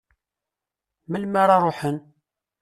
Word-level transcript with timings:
Melmi 1.11 1.37
ara 1.43 1.57
ruḥen? 1.63 1.97